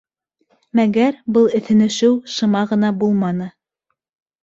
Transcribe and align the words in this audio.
Мәгәр 0.79 1.19
был 1.37 1.51
эҫенешеү 1.61 2.11
шыма 2.39 2.65
ғына 2.75 2.93
булманы. 3.05 3.55